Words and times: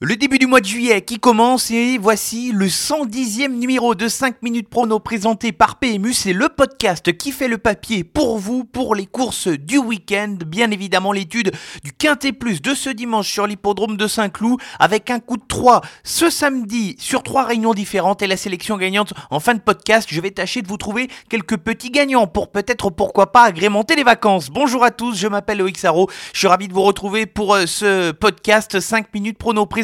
Le 0.00 0.16
début 0.16 0.38
du 0.38 0.48
mois 0.48 0.60
de 0.60 0.66
juillet 0.66 1.02
qui 1.02 1.20
commence 1.20 1.70
et 1.70 1.98
voici 1.98 2.50
le 2.52 2.66
110e 2.66 3.52
numéro 3.52 3.94
de 3.94 4.08
5 4.08 4.42
minutes 4.42 4.68
prono 4.68 4.98
présenté 4.98 5.52
par 5.52 5.78
PMU. 5.78 6.12
C'est 6.12 6.32
le 6.32 6.48
podcast 6.48 7.16
qui 7.16 7.30
fait 7.30 7.46
le 7.46 7.58
papier 7.58 8.02
pour 8.02 8.36
vous 8.36 8.64
pour 8.64 8.96
les 8.96 9.06
courses 9.06 9.46
du 9.46 9.78
week-end. 9.78 10.36
Bien 10.48 10.72
évidemment 10.72 11.12
l'étude 11.12 11.52
du 11.84 11.92
Quintet 11.92 12.32
Plus 12.32 12.60
de 12.60 12.74
ce 12.74 12.90
dimanche 12.90 13.30
sur 13.30 13.46
l'hippodrome 13.46 13.96
de 13.96 14.08
Saint-Cloud 14.08 14.58
avec 14.80 15.10
un 15.10 15.20
coup 15.20 15.36
de 15.36 15.44
3 15.46 15.80
ce 16.02 16.28
samedi 16.28 16.96
sur 16.98 17.22
trois 17.22 17.44
réunions 17.44 17.72
différentes 17.72 18.20
et 18.20 18.26
la 18.26 18.36
sélection 18.36 18.76
gagnante 18.76 19.14
en 19.30 19.38
fin 19.38 19.54
de 19.54 19.60
podcast. 19.60 20.08
Je 20.10 20.20
vais 20.20 20.32
tâcher 20.32 20.60
de 20.60 20.66
vous 20.66 20.76
trouver 20.76 21.08
quelques 21.28 21.56
petits 21.56 21.92
gagnants 21.92 22.26
pour 22.26 22.50
peut-être 22.50 22.90
pourquoi 22.90 23.30
pas 23.30 23.44
agrémenter 23.44 23.94
les 23.94 24.02
vacances. 24.02 24.50
Bonjour 24.50 24.82
à 24.82 24.90
tous, 24.90 25.16
je 25.16 25.28
m'appelle 25.28 25.58
Loïc 25.58 25.78
Sarro. 25.78 26.10
Je 26.32 26.40
suis 26.40 26.48
ravi 26.48 26.66
de 26.66 26.72
vous 26.72 26.82
retrouver 26.82 27.26
pour 27.26 27.54
euh, 27.54 27.66
ce 27.66 28.10
podcast 28.10 28.80
5 28.80 29.14
minutes 29.14 29.38
prono 29.38 29.66
présenté 29.66 29.83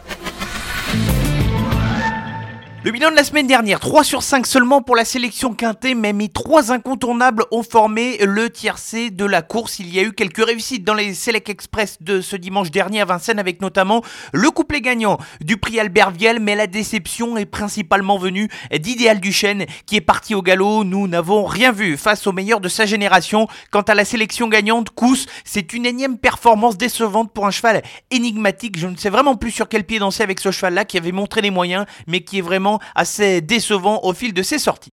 Le 2.83 2.89
bilan 2.89 3.11
de 3.11 3.15
la 3.15 3.23
semaine 3.23 3.45
dernière, 3.45 3.79
3 3.79 4.03
sur 4.03 4.23
5 4.23 4.47
seulement 4.47 4.81
pour 4.81 4.95
la 4.95 5.05
sélection 5.05 5.53
quintée, 5.53 5.93
mais 5.93 6.13
mes 6.13 6.29
trois 6.29 6.71
incontournables 6.71 7.43
ont 7.51 7.61
formé 7.61 8.17
le 8.25 8.49
tiercé 8.49 9.11
de 9.11 9.23
la 9.23 9.43
course. 9.43 9.77
Il 9.77 9.93
y 9.93 9.99
a 9.99 10.01
eu 10.01 10.13
quelques 10.13 10.43
réussites 10.43 10.83
dans 10.83 10.95
les 10.95 11.13
Select 11.13 11.47
Express 11.47 11.97
de 12.01 12.21
ce 12.21 12.35
dimanche 12.35 12.71
dernier 12.71 13.01
à 13.01 13.05
Vincennes, 13.05 13.37
avec 13.37 13.61
notamment 13.61 14.01
le 14.33 14.49
couplet 14.49 14.81
gagnant 14.81 15.19
du 15.41 15.57
prix 15.57 15.79
Albert 15.79 16.09
Viel, 16.09 16.39
mais 16.39 16.55
la 16.55 16.65
déception 16.65 17.37
est 17.37 17.45
principalement 17.45 18.17
venue 18.17 18.49
d'Idéal 18.75 19.19
Duchesne, 19.19 19.67
qui 19.85 19.95
est 19.95 20.01
parti 20.01 20.33
au 20.33 20.41
galop. 20.41 20.83
Nous 20.83 21.07
n'avons 21.07 21.45
rien 21.45 21.71
vu 21.71 21.97
face 21.97 22.25
au 22.25 22.31
meilleur 22.31 22.61
de 22.61 22.67
sa 22.67 22.87
génération. 22.87 23.47
Quant 23.69 23.81
à 23.81 23.93
la 23.93 24.05
sélection 24.05 24.47
gagnante, 24.47 24.89
Kous, 24.89 25.27
c'est 25.45 25.73
une 25.73 25.85
énième 25.85 26.17
performance 26.17 26.77
décevante 26.77 27.31
pour 27.31 27.45
un 27.45 27.51
cheval 27.51 27.83
énigmatique. 28.09 28.79
Je 28.79 28.87
ne 28.87 28.95
sais 28.95 29.11
vraiment 29.11 29.35
plus 29.35 29.51
sur 29.51 29.69
quel 29.69 29.83
pied 29.83 29.99
danser 29.99 30.23
avec 30.23 30.39
ce 30.39 30.49
cheval-là, 30.49 30.83
qui 30.83 30.97
avait 30.97 31.11
montré 31.11 31.41
les 31.41 31.51
moyens, 31.51 31.85
mais 32.07 32.21
qui 32.21 32.39
est 32.39 32.41
vraiment 32.41 32.70
assez 32.95 33.41
décevant 33.41 34.01
au 34.03 34.13
fil 34.13 34.33
de 34.33 34.43
ses 34.43 34.59
sorties. 34.59 34.91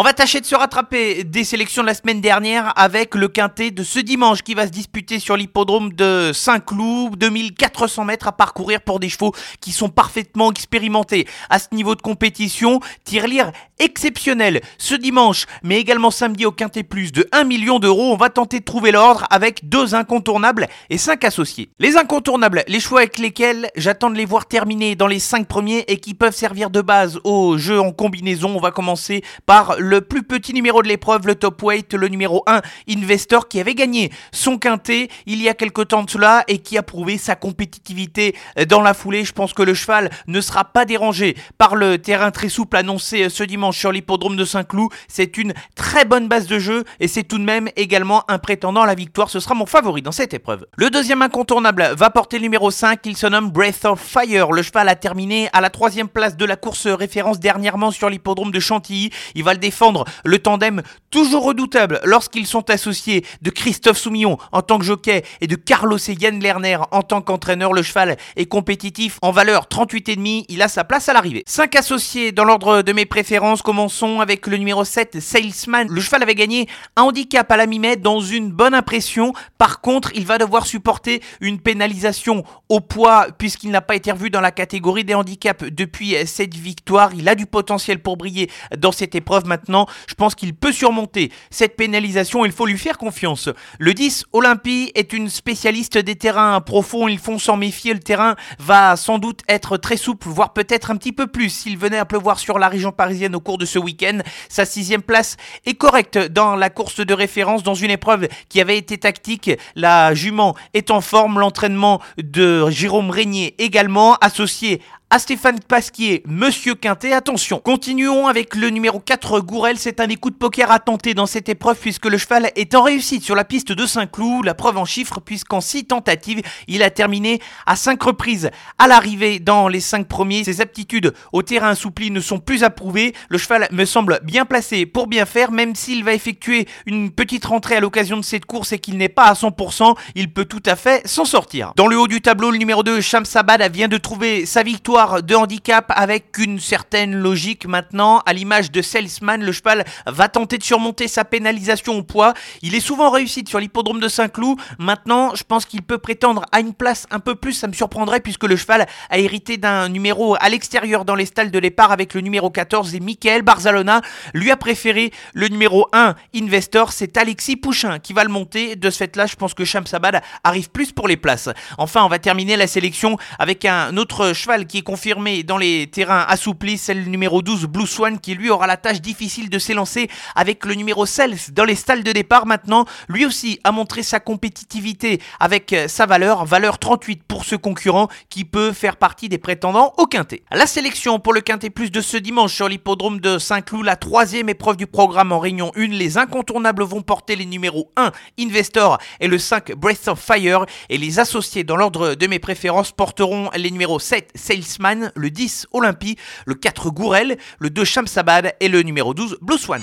On 0.00 0.04
va 0.04 0.12
tâcher 0.12 0.40
de 0.40 0.46
se 0.46 0.54
rattraper 0.54 1.24
des 1.24 1.42
sélections 1.42 1.82
de 1.82 1.88
la 1.88 1.94
semaine 1.94 2.20
dernière 2.20 2.72
avec 2.76 3.16
le 3.16 3.26
quintet 3.26 3.72
de 3.72 3.82
ce 3.82 3.98
dimanche 3.98 4.42
qui 4.42 4.54
va 4.54 4.64
se 4.68 4.70
disputer 4.70 5.18
sur 5.18 5.36
l'hippodrome 5.36 5.92
de 5.92 6.30
Saint-Cloud. 6.32 7.16
2400 7.16 8.04
mètres 8.04 8.28
à 8.28 8.32
parcourir 8.32 8.80
pour 8.80 9.00
des 9.00 9.08
chevaux 9.08 9.32
qui 9.60 9.72
sont 9.72 9.88
parfaitement 9.88 10.52
expérimentés 10.52 11.26
à 11.50 11.58
ce 11.58 11.66
niveau 11.72 11.96
de 11.96 12.00
compétition. 12.00 12.78
Tirelire 13.02 13.50
exceptionnel 13.80 14.60
ce 14.78 14.94
dimanche, 14.94 15.46
mais 15.64 15.80
également 15.80 16.12
samedi 16.12 16.46
au 16.46 16.52
quintet 16.52 16.84
plus 16.84 17.10
de 17.10 17.26
1 17.32 17.42
million 17.42 17.80
d'euros. 17.80 18.12
On 18.12 18.16
va 18.16 18.30
tenter 18.30 18.60
de 18.60 18.64
trouver 18.64 18.92
l'ordre 18.92 19.26
avec 19.30 19.68
deux 19.68 19.96
incontournables 19.96 20.68
et 20.90 20.98
cinq 20.98 21.24
associés. 21.24 21.70
Les 21.80 21.96
incontournables, 21.96 22.62
les 22.68 22.78
choix 22.78 23.00
avec 23.00 23.18
lesquels 23.18 23.68
j'attends 23.74 24.10
de 24.10 24.16
les 24.16 24.26
voir 24.26 24.46
terminer 24.46 24.94
dans 24.94 25.08
les 25.08 25.18
cinq 25.18 25.48
premiers 25.48 25.84
et 25.88 25.98
qui 25.98 26.14
peuvent 26.14 26.36
servir 26.36 26.70
de 26.70 26.82
base 26.82 27.18
au 27.24 27.58
jeu 27.58 27.80
en 27.80 27.90
combinaison. 27.90 28.54
On 28.54 28.60
va 28.60 28.70
commencer 28.70 29.24
par 29.44 29.74
le 29.87 29.87
plus 30.00 30.22
petit 30.22 30.52
numéro 30.54 30.82
de 30.82 30.88
l'épreuve, 30.88 31.26
le 31.26 31.34
top 31.34 31.62
weight, 31.62 31.94
le 31.94 32.08
numéro 32.08 32.42
1, 32.46 32.60
Investor, 32.88 33.48
qui 33.48 33.60
avait 33.60 33.74
gagné 33.74 34.10
son 34.32 34.58
quintet 34.58 35.08
il 35.26 35.42
y 35.42 35.48
a 35.48 35.54
quelque 35.54 35.82
temps 35.82 36.02
de 36.02 36.10
cela 36.10 36.44
et 36.48 36.58
qui 36.58 36.78
a 36.78 36.82
prouvé 36.82 37.18
sa 37.18 37.36
compétitivité 37.36 38.34
dans 38.68 38.80
la 38.80 38.94
foulée. 38.94 39.24
Je 39.24 39.32
pense 39.32 39.52
que 39.52 39.62
le 39.62 39.74
cheval 39.74 40.10
ne 40.26 40.40
sera 40.40 40.64
pas 40.64 40.84
dérangé 40.84 41.36
par 41.58 41.76
le 41.76 41.98
terrain 41.98 42.30
très 42.30 42.48
souple 42.48 42.76
annoncé 42.76 43.28
ce 43.28 43.44
dimanche 43.44 43.78
sur 43.78 43.92
l'hippodrome 43.92 44.36
de 44.36 44.44
Saint-Cloud. 44.44 44.90
C'est 45.08 45.38
une 45.38 45.54
très 45.74 46.04
bonne 46.04 46.28
base 46.28 46.46
de 46.46 46.58
jeu 46.58 46.84
et 47.00 47.08
c'est 47.08 47.24
tout 47.24 47.38
de 47.38 47.44
même 47.44 47.68
également 47.76 48.24
un 48.28 48.38
prétendant 48.38 48.82
à 48.82 48.86
la 48.86 48.94
victoire. 48.94 49.30
Ce 49.30 49.40
sera 49.40 49.54
mon 49.54 49.66
favori 49.66 50.02
dans 50.02 50.12
cette 50.12 50.34
épreuve. 50.34 50.66
Le 50.76 50.90
deuxième 50.90 51.22
incontournable 51.22 51.94
va 51.96 52.10
porter 52.10 52.38
le 52.38 52.42
numéro 52.42 52.70
5. 52.70 53.00
Il 53.04 53.16
se 53.16 53.26
nomme 53.26 53.50
Breath 53.50 53.84
of 53.84 54.00
Fire. 54.00 54.52
Le 54.52 54.62
cheval 54.62 54.88
a 54.88 54.96
terminé 54.96 55.48
à 55.52 55.60
la 55.60 55.70
troisième 55.70 56.08
place 56.08 56.36
de 56.36 56.44
la 56.44 56.56
course 56.56 56.86
référence 56.86 57.40
dernièrement 57.40 57.90
sur 57.90 58.10
l'hippodrome 58.10 58.50
de 58.50 58.60
Chantilly. 58.60 59.10
Il 59.34 59.44
va 59.44 59.52
le 59.52 59.60
défendre 59.68 60.06
le 60.24 60.38
tandem 60.38 60.80
toujours 61.10 61.44
redoutable 61.44 62.00
lorsqu'ils 62.04 62.46
sont 62.46 62.70
associés 62.70 63.22
de 63.42 63.50
Christophe 63.50 63.98
Soumillon 63.98 64.38
en 64.50 64.62
tant 64.62 64.78
que 64.78 64.84
jockey 64.84 65.24
et 65.42 65.46
de 65.46 65.56
Carlos 65.56 65.98
et 65.98 66.14
Lerner 66.14 66.78
en 66.90 67.02
tant 67.02 67.20
qu'entraîneur. 67.20 67.74
Le 67.74 67.82
cheval 67.82 68.16
est 68.36 68.46
compétitif 68.46 69.18
en 69.20 69.30
valeur 69.30 69.66
38,5. 69.70 70.46
Il 70.48 70.62
a 70.62 70.68
sa 70.68 70.84
place 70.84 71.10
à 71.10 71.12
l'arrivée. 71.12 71.42
5 71.46 71.76
associés 71.76 72.32
dans 72.32 72.44
l'ordre 72.44 72.80
de 72.80 72.92
mes 72.94 73.04
préférences. 73.04 73.60
Commençons 73.60 74.20
avec 74.20 74.46
le 74.46 74.56
numéro 74.56 74.84
7, 74.84 75.20
Salesman. 75.20 75.86
Le 75.90 76.00
cheval 76.00 76.22
avait 76.22 76.34
gagné 76.34 76.66
un 76.96 77.02
handicap 77.02 77.52
à 77.52 77.58
la 77.58 77.66
mi 77.66 77.78
dans 77.98 78.20
une 78.20 78.50
bonne 78.50 78.74
impression. 78.74 79.34
Par 79.58 79.82
contre, 79.82 80.12
il 80.14 80.24
va 80.24 80.38
devoir 80.38 80.66
supporter 80.66 81.20
une 81.42 81.60
pénalisation 81.60 82.42
au 82.70 82.80
poids 82.80 83.26
puisqu'il 83.36 83.70
n'a 83.70 83.82
pas 83.82 83.96
été 83.96 84.12
revu 84.12 84.30
dans 84.30 84.40
la 84.40 84.50
catégorie 84.50 85.04
des 85.04 85.14
handicaps 85.14 85.64
depuis 85.70 86.16
cette 86.24 86.54
victoire. 86.54 87.10
Il 87.14 87.28
a 87.28 87.34
du 87.34 87.44
potentiel 87.44 87.98
pour 87.98 88.16
briller 88.16 88.50
dans 88.78 88.92
cette 88.92 89.14
épreuve 89.14 89.44
maintenant 89.44 89.57
je 89.68 90.14
pense 90.14 90.34
qu'il 90.34 90.54
peut 90.54 90.72
surmonter 90.72 91.30
cette 91.50 91.76
pénalisation, 91.76 92.44
il 92.44 92.52
faut 92.52 92.66
lui 92.66 92.78
faire 92.78 92.98
confiance. 92.98 93.48
Le 93.78 93.94
10, 93.94 94.26
Olympie, 94.32 94.92
est 94.94 95.12
une 95.12 95.28
spécialiste 95.28 95.98
des 95.98 96.16
terrains 96.16 96.60
profonds, 96.60 97.08
ils 97.08 97.18
font 97.18 97.38
s'en 97.38 97.56
méfier, 97.56 97.92
le 97.94 98.00
terrain 98.00 98.36
va 98.58 98.96
sans 98.96 99.18
doute 99.18 99.40
être 99.48 99.76
très 99.76 99.96
souple, 99.96 100.28
voire 100.28 100.52
peut-être 100.52 100.90
un 100.90 100.96
petit 100.96 101.12
peu 101.12 101.26
plus 101.26 101.50
s'il 101.50 101.78
venait 101.78 101.98
à 101.98 102.04
pleuvoir 102.04 102.38
sur 102.38 102.58
la 102.58 102.68
région 102.68 102.92
parisienne 102.92 103.34
au 103.34 103.40
cours 103.40 103.58
de 103.58 103.66
ce 103.66 103.78
week-end. 103.78 104.18
Sa 104.48 104.64
sixième 104.64 105.02
place 105.02 105.36
est 105.66 105.74
correcte 105.74 106.18
dans 106.18 106.56
la 106.56 106.70
course 106.70 107.00
de 107.00 107.14
référence, 107.14 107.62
dans 107.62 107.74
une 107.74 107.90
épreuve 107.90 108.28
qui 108.48 108.60
avait 108.60 108.78
été 108.78 108.98
tactique. 108.98 109.50
La 109.74 110.14
jument 110.14 110.54
est 110.74 110.90
en 110.90 111.00
forme, 111.00 111.38
l'entraînement 111.38 112.00
de 112.18 112.68
Jérôme 112.70 113.10
Régnier 113.10 113.54
également, 113.62 114.14
associé 114.16 114.80
à 115.10 115.18
Stéphane 115.18 115.58
Pasquier, 115.60 116.22
Monsieur 116.26 116.74
Quintet. 116.74 117.14
Attention, 117.14 117.60
continuons 117.60 118.26
avec 118.26 118.54
le 118.54 118.68
numéro 118.68 119.00
4, 119.00 119.40
Gourel. 119.40 119.78
C'est 119.78 120.00
un 120.00 120.06
des 120.06 120.16
coups 120.16 120.34
de 120.34 120.38
poker 120.38 120.70
à 120.70 120.80
tenter 120.80 121.14
dans 121.14 121.24
cette 121.24 121.48
épreuve 121.48 121.78
puisque 121.78 122.04
le 122.04 122.18
cheval 122.18 122.50
est 122.56 122.74
en 122.74 122.82
réussite 122.82 123.22
sur 123.22 123.34
la 123.34 123.44
piste 123.44 123.72
de 123.72 123.86
Saint-Cloud. 123.86 124.44
La 124.44 124.52
preuve 124.52 124.76
en 124.76 124.84
chiffres 124.84 125.20
puisqu'en 125.20 125.62
6 125.62 125.86
tentatives, 125.86 126.42
il 126.66 126.82
a 126.82 126.90
terminé 126.90 127.40
à 127.64 127.74
5 127.74 128.02
reprises 128.02 128.50
à 128.78 128.86
l'arrivée 128.86 129.38
dans 129.38 129.68
les 129.68 129.80
5 129.80 130.06
premiers. 130.06 130.44
Ses 130.44 130.60
aptitudes 130.60 131.14
au 131.32 131.42
terrain 131.42 131.70
assoupli 131.70 132.10
ne 132.10 132.20
sont 132.20 132.38
plus 132.38 132.62
approuvées. 132.62 133.14
Le 133.30 133.38
cheval 133.38 133.66
me 133.72 133.86
semble 133.86 134.20
bien 134.24 134.44
placé 134.44 134.84
pour 134.84 135.06
bien 135.06 135.24
faire, 135.24 135.52
même 135.52 135.74
s'il 135.74 136.04
va 136.04 136.12
effectuer 136.12 136.68
une 136.84 137.10
petite 137.10 137.46
rentrée 137.46 137.76
à 137.76 137.80
l'occasion 137.80 138.18
de 138.18 138.22
cette 138.22 138.44
course 138.44 138.72
et 138.72 138.78
qu'il 138.78 138.98
n'est 138.98 139.08
pas 139.08 139.24
à 139.24 139.32
100%, 139.32 139.96
il 140.16 140.30
peut 140.30 140.44
tout 140.44 140.62
à 140.66 140.76
fait 140.76 141.06
s'en 141.08 141.24
sortir. 141.24 141.72
Dans 141.76 141.86
le 141.86 141.98
haut 141.98 142.08
du 142.08 142.20
tableau, 142.20 142.50
le 142.50 142.58
numéro 142.58 142.82
2, 142.82 143.00
Shamsabad, 143.00 143.62
vient 143.72 143.88
de 143.88 143.96
trouver 143.96 144.44
sa 144.44 144.62
victoire 144.62 144.97
de 144.98 145.34
handicap 145.36 145.92
avec 145.94 146.38
une 146.38 146.58
certaine 146.58 147.14
logique 147.14 147.66
maintenant. 147.66 148.20
À 148.26 148.32
l'image 148.32 148.72
de 148.72 148.82
Salesman, 148.82 149.40
le 149.40 149.52
cheval 149.52 149.84
va 150.06 150.28
tenter 150.28 150.58
de 150.58 150.64
surmonter 150.64 151.06
sa 151.06 151.24
pénalisation 151.24 151.94
au 151.94 152.02
poids. 152.02 152.34
Il 152.62 152.74
est 152.74 152.80
souvent 152.80 153.10
réussi 153.10 153.44
sur 153.46 153.60
l'hippodrome 153.60 154.00
de 154.00 154.08
Saint-Cloud. 154.08 154.58
Maintenant, 154.80 155.36
je 155.36 155.44
pense 155.44 155.66
qu'il 155.66 155.82
peut 155.82 155.98
prétendre 155.98 156.44
à 156.50 156.58
une 156.58 156.74
place 156.74 157.06
un 157.12 157.20
peu 157.20 157.36
plus. 157.36 157.52
Ça 157.52 157.68
me 157.68 157.74
surprendrait 157.74 158.18
puisque 158.18 158.42
le 158.42 158.56
cheval 158.56 158.86
a 159.08 159.18
hérité 159.18 159.56
d'un 159.56 159.88
numéro 159.88 160.36
à 160.40 160.48
l'extérieur 160.48 161.04
dans 161.04 161.14
les 161.14 161.26
stalles 161.26 161.52
de 161.52 161.60
départ 161.60 161.92
avec 161.92 162.14
le 162.14 162.20
numéro 162.20 162.50
14 162.50 162.96
et 162.96 163.00
Michael 163.00 163.42
Barzalona 163.42 164.00
lui 164.34 164.50
a 164.50 164.56
préféré 164.56 165.12
le 165.32 165.46
numéro 165.46 165.88
1 165.92 166.16
Investor. 166.34 166.90
C'est 166.92 167.16
Alexis 167.16 167.56
Pouchin 167.56 168.00
qui 168.00 168.12
va 168.12 168.24
le 168.24 168.30
monter. 168.30 168.74
De 168.74 168.90
ce 168.90 168.98
fait-là, 168.98 169.26
je 169.26 169.36
pense 169.36 169.54
que 169.54 169.64
Shamsabad 169.64 170.22
arrive 170.42 170.70
plus 170.70 170.90
pour 170.90 171.06
les 171.06 171.16
places. 171.16 171.48
Enfin, 171.78 172.02
on 172.04 172.08
va 172.08 172.18
terminer 172.18 172.56
la 172.56 172.66
sélection 172.66 173.16
avec 173.38 173.64
un 173.64 173.96
autre 173.96 174.32
cheval 174.32 174.66
qui 174.66 174.78
est 174.78 174.82
confirmé 174.88 175.42
dans 175.42 175.58
les 175.58 175.86
terrains 175.86 176.24
assouplis, 176.26 176.78
c'est 176.78 176.94
le 176.94 177.02
numéro 177.02 177.42
12 177.42 177.66
Blue 177.66 177.86
Swan 177.86 178.18
qui 178.18 178.34
lui 178.34 178.48
aura 178.48 178.66
la 178.66 178.78
tâche 178.78 179.02
difficile 179.02 179.50
de 179.50 179.58
s'élancer 179.58 180.08
avec 180.34 180.64
le 180.64 180.72
numéro 180.72 181.04
16 181.04 181.50
dans 181.52 181.66
les 181.66 181.74
stalles 181.74 182.02
de 182.02 182.10
départ 182.10 182.46
maintenant. 182.46 182.86
Lui 183.06 183.26
aussi 183.26 183.60
a 183.64 183.70
montré 183.70 184.02
sa 184.02 184.18
compétitivité 184.18 185.20
avec 185.40 185.74
euh, 185.74 185.88
sa 185.88 186.06
valeur, 186.06 186.46
valeur 186.46 186.78
38 186.78 187.22
pour 187.28 187.44
ce 187.44 187.54
concurrent 187.54 188.08
qui 188.30 188.46
peut 188.46 188.72
faire 188.72 188.96
partie 188.96 189.28
des 189.28 189.36
prétendants 189.36 189.92
au 189.98 190.06
quintet. 190.06 190.42
La 190.50 190.66
sélection 190.66 191.18
pour 191.18 191.34
le 191.34 191.42
quintet 191.42 191.68
plus 191.68 191.90
de 191.90 192.00
ce 192.00 192.16
dimanche 192.16 192.54
sur 192.54 192.66
l'hippodrome 192.66 193.20
de 193.20 193.36
Saint-Cloud, 193.36 193.84
la 193.84 193.96
troisième 193.96 194.48
épreuve 194.48 194.78
du 194.78 194.86
programme 194.86 195.32
en 195.32 195.38
réunion 195.38 195.70
1. 195.76 195.88
Les 195.88 196.16
incontournables 196.16 196.84
vont 196.84 197.02
porter 197.02 197.36
les 197.36 197.44
numéros 197.44 197.92
1 197.98 198.10
Investor 198.40 198.96
et 199.20 199.28
le 199.28 199.36
5 199.36 199.72
Breath 199.72 200.08
of 200.08 200.18
Fire 200.18 200.64
et 200.88 200.96
les 200.96 201.18
associés 201.18 201.62
dans 201.62 201.76
l'ordre 201.76 202.14
de 202.14 202.26
mes 202.26 202.38
préférences 202.38 202.92
porteront 202.92 203.50
les 203.54 203.70
numéros 203.70 203.98
7 203.98 204.30
Sales 204.34 204.77
le 205.14 205.30
10 205.30 205.68
Olympie, 205.72 206.16
le 206.46 206.54
4 206.54 206.90
Gourel, 206.90 207.38
le 207.58 207.70
2 207.70 207.84
Shamsabad 207.84 208.54
et 208.60 208.68
le 208.68 208.82
numéro 208.82 209.14
12 209.14 209.38
Blue 209.40 209.58
Swan. 209.58 209.82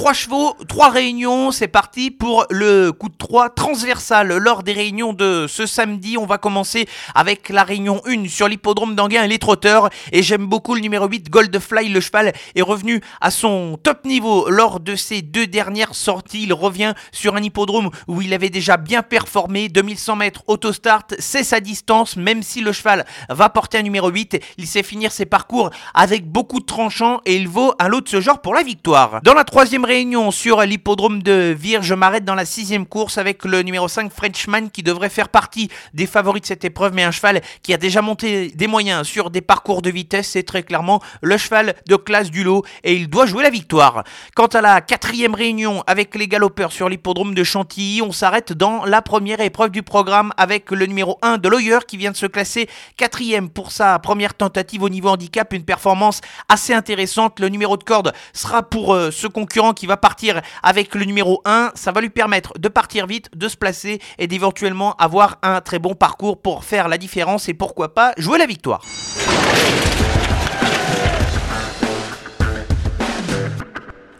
Trois 0.00 0.14
chevaux, 0.14 0.56
trois 0.66 0.88
réunions, 0.88 1.52
c'est 1.52 1.68
parti 1.68 2.10
pour 2.10 2.46
le 2.48 2.90
coup 2.90 3.10
de 3.10 3.16
3 3.18 3.50
transversal 3.50 4.28
lors 4.38 4.62
des 4.62 4.72
réunions 4.72 5.12
de 5.12 5.44
ce 5.46 5.66
samedi. 5.66 6.16
On 6.16 6.24
va 6.24 6.38
commencer 6.38 6.88
avec 7.14 7.50
la 7.50 7.64
réunion 7.64 8.00
1 8.06 8.26
sur 8.26 8.48
l'hippodrome 8.48 8.94
d'Anguin 8.94 9.24
et 9.24 9.28
les 9.28 9.38
trotteurs. 9.38 9.90
Et 10.10 10.22
j'aime 10.22 10.46
beaucoup 10.46 10.74
le 10.74 10.80
numéro 10.80 11.06
8, 11.06 11.28
Goldfly. 11.28 11.90
Le 11.90 12.00
cheval 12.00 12.32
est 12.54 12.62
revenu 12.62 13.02
à 13.20 13.30
son 13.30 13.78
top 13.82 14.06
niveau 14.06 14.48
lors 14.48 14.80
de 14.80 14.96
ses 14.96 15.20
deux 15.20 15.46
dernières 15.46 15.94
sorties. 15.94 16.44
Il 16.44 16.54
revient 16.54 16.94
sur 17.12 17.36
un 17.36 17.42
hippodrome 17.42 17.90
où 18.08 18.22
il 18.22 18.32
avait 18.32 18.48
déjà 18.48 18.78
bien 18.78 19.02
performé. 19.02 19.68
2100 19.68 20.16
mètres 20.16 20.44
autostart, 20.46 21.08
c'est 21.18 21.44
sa 21.44 21.60
distance. 21.60 22.16
Même 22.16 22.42
si 22.42 22.62
le 22.62 22.72
cheval 22.72 23.04
va 23.28 23.50
porter 23.50 23.76
un 23.76 23.82
numéro 23.82 24.08
8, 24.08 24.42
il 24.56 24.66
sait 24.66 24.82
finir 24.82 25.12
ses 25.12 25.26
parcours 25.26 25.68
avec 25.92 26.26
beaucoup 26.26 26.58
de 26.58 26.64
tranchants 26.64 27.20
et 27.26 27.36
il 27.36 27.48
vaut 27.48 27.74
un 27.78 27.88
lot 27.88 28.00
de 28.00 28.08
ce 28.08 28.22
genre 28.22 28.40
pour 28.40 28.54
la 28.54 28.62
victoire. 28.62 29.20
Dans 29.22 29.34
la 29.34 29.44
troisième 29.44 29.84
réunion 29.90 30.30
sur 30.30 30.60
l'hippodrome 30.60 31.20
de 31.20 31.52
Vire, 31.58 31.82
je 31.82 31.94
m'arrête 31.94 32.24
dans 32.24 32.36
la 32.36 32.44
sixième 32.44 32.86
course 32.86 33.18
avec 33.18 33.44
le 33.44 33.62
numéro 33.62 33.88
5 33.88 34.12
Frenchman 34.12 34.70
qui 34.70 34.84
devrait 34.84 35.08
faire 35.08 35.28
partie 35.28 35.68
des 35.94 36.06
favoris 36.06 36.42
de 36.42 36.46
cette 36.46 36.64
épreuve, 36.64 36.94
mais 36.94 37.02
un 37.02 37.10
cheval 37.10 37.40
qui 37.64 37.74
a 37.74 37.76
déjà 37.76 38.00
monté 38.00 38.52
des 38.54 38.68
moyens 38.68 39.04
sur 39.08 39.30
des 39.30 39.40
parcours 39.40 39.82
de 39.82 39.90
vitesse, 39.90 40.28
c'est 40.28 40.44
très 40.44 40.62
clairement 40.62 41.02
le 41.22 41.36
cheval 41.36 41.74
de 41.88 41.96
classe 41.96 42.30
du 42.30 42.44
lot 42.44 42.64
et 42.84 42.94
il 42.94 43.08
doit 43.08 43.26
jouer 43.26 43.42
la 43.42 43.50
victoire. 43.50 44.04
Quant 44.36 44.46
à 44.46 44.60
la 44.60 44.80
quatrième 44.80 45.34
réunion 45.34 45.82
avec 45.88 46.14
les 46.14 46.28
galopeurs 46.28 46.70
sur 46.70 46.88
l'hippodrome 46.88 47.34
de 47.34 47.42
Chantilly, 47.42 48.00
on 48.00 48.12
s'arrête 48.12 48.52
dans 48.52 48.84
la 48.84 49.02
première 49.02 49.40
épreuve 49.40 49.70
du 49.70 49.82
programme 49.82 50.32
avec 50.36 50.70
le 50.70 50.86
numéro 50.86 51.18
1 51.22 51.38
de 51.38 51.48
Lawyer 51.48 51.78
qui 51.88 51.96
vient 51.96 52.12
de 52.12 52.16
se 52.16 52.26
classer 52.26 52.68
quatrième 52.96 53.50
pour 53.50 53.72
sa 53.72 53.98
première 53.98 54.34
tentative 54.34 54.84
au 54.84 54.88
niveau 54.88 55.08
handicap, 55.08 55.52
une 55.52 55.64
performance 55.64 56.20
assez 56.48 56.74
intéressante. 56.74 57.40
Le 57.40 57.48
numéro 57.48 57.76
de 57.76 57.82
corde 57.82 58.12
sera 58.32 58.62
pour 58.62 58.94
euh, 58.94 59.10
ce 59.10 59.26
concurrent 59.26 59.72
qui 59.79 59.79
va 59.86 59.96
partir 59.96 60.40
avec 60.62 60.94
le 60.94 61.04
numéro 61.04 61.42
1. 61.44 61.72
Ça 61.74 61.92
va 61.92 62.00
lui 62.00 62.10
permettre 62.10 62.58
de 62.58 62.68
partir 62.68 63.06
vite, 63.06 63.30
de 63.34 63.48
se 63.48 63.56
placer 63.56 64.00
et 64.18 64.26
d'éventuellement 64.26 64.94
avoir 64.96 65.38
un 65.42 65.60
très 65.60 65.78
bon 65.78 65.94
parcours 65.94 66.40
pour 66.40 66.64
faire 66.64 66.88
la 66.88 66.98
différence 66.98 67.48
et 67.48 67.54
pourquoi 67.54 67.94
pas 67.94 68.12
jouer 68.16 68.38
la 68.38 68.46
victoire. 68.46 68.82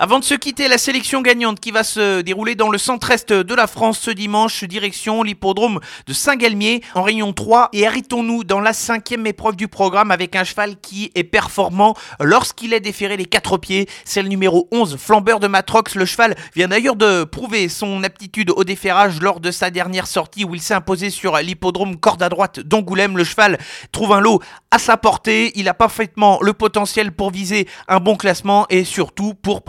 Avant 0.02 0.18
de 0.18 0.24
se 0.24 0.32
quitter, 0.32 0.66
la 0.66 0.78
sélection 0.78 1.20
gagnante 1.20 1.60
qui 1.60 1.72
va 1.72 1.84
se 1.84 2.22
dérouler 2.22 2.54
dans 2.54 2.70
le 2.70 2.78
centre-est 2.78 3.34
de 3.34 3.54
la 3.54 3.66
France 3.66 3.98
ce 3.98 4.10
dimanche, 4.10 4.64
direction 4.64 5.22
l'hippodrome 5.22 5.78
de 6.06 6.14
Saint-Galmier 6.14 6.82
en 6.94 7.02
Réunion 7.02 7.34
3. 7.34 7.68
Et 7.74 7.86
arrêtons-nous 7.86 8.44
dans 8.44 8.60
la 8.60 8.72
cinquième 8.72 9.26
épreuve 9.26 9.56
du 9.56 9.68
programme 9.68 10.10
avec 10.10 10.36
un 10.36 10.44
cheval 10.44 10.80
qui 10.80 11.12
est 11.14 11.22
performant 11.22 11.94
lorsqu'il 12.18 12.72
est 12.72 12.80
déféré 12.80 13.18
les 13.18 13.26
quatre 13.26 13.58
pieds. 13.58 13.90
C'est 14.06 14.22
le 14.22 14.28
numéro 14.28 14.68
11, 14.72 14.96
Flambeur 14.96 15.38
de 15.38 15.48
Matrox. 15.48 15.94
Le 15.96 16.06
cheval 16.06 16.34
vient 16.56 16.68
d'ailleurs 16.68 16.96
de 16.96 17.24
prouver 17.24 17.68
son 17.68 18.02
aptitude 18.02 18.52
au 18.56 18.64
déferrage 18.64 19.20
lors 19.20 19.38
de 19.38 19.50
sa 19.50 19.68
dernière 19.68 20.06
sortie 20.06 20.44
où 20.44 20.54
il 20.54 20.62
s'est 20.62 20.72
imposé 20.72 21.10
sur 21.10 21.36
l'hippodrome 21.36 21.98
corde 21.98 22.22
à 22.22 22.30
droite 22.30 22.60
d'Angoulême. 22.60 23.18
Le 23.18 23.24
cheval 23.24 23.58
trouve 23.92 24.14
un 24.14 24.20
lot 24.20 24.40
à 24.70 24.78
sa 24.78 24.96
portée. 24.96 25.52
Il 25.56 25.68
a 25.68 25.74
parfaitement 25.74 26.38
le 26.40 26.54
potentiel 26.54 27.12
pour 27.12 27.30
viser 27.30 27.68
un 27.86 28.00
bon 28.00 28.16
classement 28.16 28.64
et 28.70 28.84
surtout 28.84 29.34
pour 29.34 29.62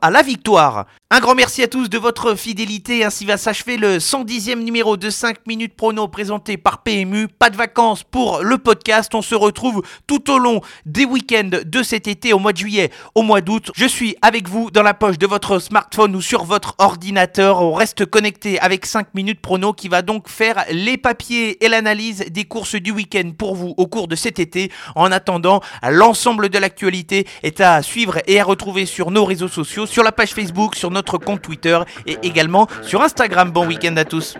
à 0.00 0.10
la 0.10 0.22
victoire. 0.22 0.86
Un 1.14 1.20
grand 1.20 1.36
merci 1.36 1.62
à 1.62 1.68
tous 1.68 1.88
de 1.88 1.96
votre 1.96 2.34
fidélité. 2.34 3.04
Ainsi 3.04 3.24
va 3.24 3.36
s'achever 3.36 3.76
le 3.76 3.98
110e 3.98 4.64
numéro 4.64 4.96
de 4.96 5.10
5 5.10 5.46
minutes 5.46 5.76
prono 5.76 6.08
présenté 6.08 6.56
par 6.56 6.82
PMU. 6.82 7.28
Pas 7.28 7.50
de 7.50 7.56
vacances 7.56 8.02
pour 8.02 8.42
le 8.42 8.58
podcast. 8.58 9.14
On 9.14 9.22
se 9.22 9.36
retrouve 9.36 9.82
tout 10.08 10.28
au 10.32 10.38
long 10.38 10.60
des 10.86 11.04
week-ends 11.04 11.50
de 11.64 11.82
cet 11.84 12.08
été 12.08 12.32
au 12.32 12.40
mois 12.40 12.52
de 12.52 12.58
juillet, 12.58 12.90
au 13.14 13.22
mois 13.22 13.42
d'août. 13.42 13.70
Je 13.76 13.86
suis 13.86 14.16
avec 14.22 14.48
vous 14.48 14.72
dans 14.72 14.82
la 14.82 14.92
poche 14.92 15.16
de 15.16 15.28
votre 15.28 15.60
smartphone 15.60 16.16
ou 16.16 16.20
sur 16.20 16.42
votre 16.42 16.74
ordinateur. 16.78 17.62
On 17.62 17.74
reste 17.74 18.06
connecté 18.06 18.58
avec 18.58 18.84
5 18.84 19.14
minutes 19.14 19.40
prono 19.40 19.72
qui 19.72 19.86
va 19.86 20.02
donc 20.02 20.28
faire 20.28 20.64
les 20.72 20.96
papiers 20.96 21.64
et 21.64 21.68
l'analyse 21.68 22.24
des 22.28 22.44
courses 22.44 22.74
du 22.74 22.90
week-end 22.90 23.30
pour 23.38 23.54
vous 23.54 23.72
au 23.76 23.86
cours 23.86 24.08
de 24.08 24.16
cet 24.16 24.40
été. 24.40 24.72
En 24.96 25.12
attendant, 25.12 25.60
l'ensemble 25.88 26.48
de 26.48 26.58
l'actualité 26.58 27.24
est 27.44 27.60
à 27.60 27.82
suivre 27.82 28.18
et 28.26 28.40
à 28.40 28.44
retrouver 28.44 28.84
sur 28.84 29.12
nos 29.12 29.24
réseaux 29.24 29.46
sociaux 29.46 29.86
sur 29.86 30.02
la 30.02 30.10
page 30.10 30.34
Facebook, 30.34 30.74
sur 30.74 30.90
notre 31.04 31.18
compte 31.18 31.42
Twitter 31.42 31.78
et 32.06 32.16
également 32.22 32.66
sur 32.82 33.02
Instagram. 33.02 33.50
Bon 33.50 33.66
week-end 33.66 33.96
à 33.96 34.04
tous. 34.04 34.36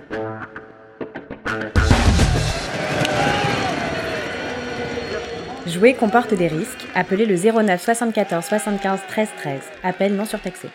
Jouer 5.67 5.95
comporte 5.95 6.33
des 6.35 6.49
risques. 6.49 6.87
Appelez 6.95 7.27
le 7.27 7.37
09 7.37 7.83
74 7.83 8.45
75 8.45 9.01
13 9.09 9.29
13. 9.39 9.61
Appel 9.83 10.15
non 10.15 10.25
surtaxé. 10.25 10.69